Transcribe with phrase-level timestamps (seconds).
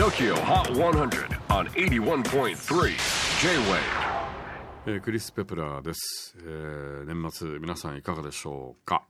[0.00, 2.56] TOKYO HOT 100 on 81.3
[3.42, 3.80] J-WAVE.
[4.86, 9.02] えークリス・ペプラーです、えー年末皆さんいかがでしょうか？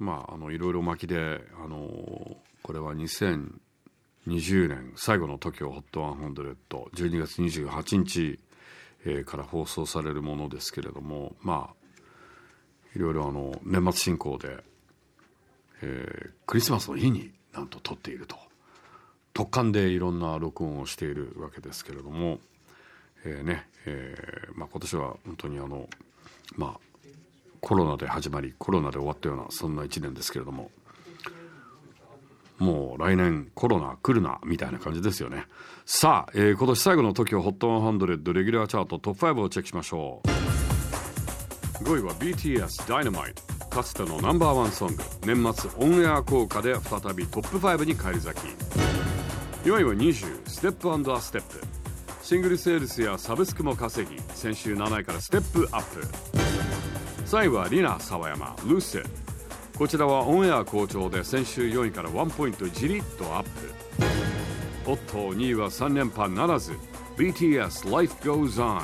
[0.00, 8.40] まああのいろいろ巻きであのーこれは2020年最後の TOKYOHOT100 12月28日、
[9.04, 11.74] えーから放送されるものですけれどもまあ
[12.96, 14.56] いろいろあの年末進行で、
[15.82, 18.36] えークリスマスの日になんと撮っていると。
[19.34, 22.38] 特感でいろんな録音をしているわけですけれども
[23.24, 25.88] えーねえーまあ、今年は本当にあの、
[26.56, 26.80] まあ、
[27.60, 30.70] コロナで始まりコロナで終わったようなそんな1年ですけれども
[32.58, 35.46] もう来年コロナ来るなみたいな感じですよね。
[35.84, 41.82] さあ、えー今年最後の TOKIOHOT100 レギュラーチャートトップ5をチェックしましょう。
[41.82, 45.02] 5位は BTS Dynamite かつてのナンバーワンソング。
[45.26, 48.44] 年末オンエア効果で再びトップ5に返り咲き。
[49.64, 51.60] 4位は NiziU Step and a step
[52.20, 56.04] シングルセールスやサブスクも稼ぎ先週7位からステップアップ
[57.26, 59.08] 3位はリナ・サワヤマ LUCID。
[59.78, 63.50] こちらはオンエア好調で先週4位から1ポイントじりっとアップ。
[64.90, 66.72] おっと2位は3連覇ならず
[67.16, 68.82] BTS Life Goes On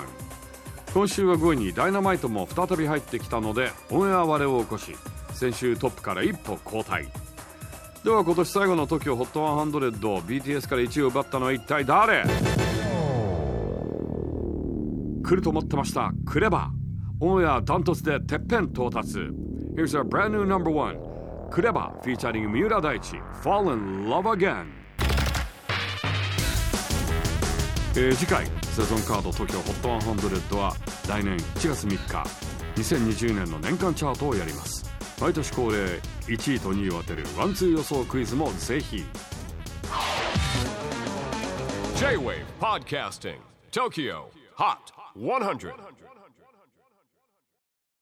[0.95, 4.95] 今週は5位にダイナマイトも再び入ってきたのでオンエア割れを起こし
[5.33, 7.28] 先週トップから一歩後退。
[8.09, 12.25] では今年最後の TOKIOHOT100BTS から1位を奪ったのは一体誰？
[15.23, 16.11] 来ると思ってました。
[16.25, 16.70] クレバ
[17.20, 19.19] オンエアダントツでてっぺん到達。
[19.77, 20.97] Here's our brand new number one
[21.51, 24.64] クレバ featuring 三浦大知 Fall in Love Again
[27.95, 30.75] えー次回セゾンカード TOKIOHOT100 は
[31.06, 31.98] 来年1月3日
[32.75, 34.88] 2020年の年間チャートをやります。
[35.20, 39.05] 毎年恒例1位と2位を当てるワンツー予想クイズもぜひ。
[41.96, 43.39] J-WAVE PODCASTING
[43.73, 44.23] TOKYO
[44.57, 44.77] HOT
[45.17, 45.73] 100